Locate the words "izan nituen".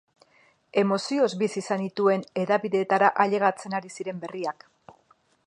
1.63-2.25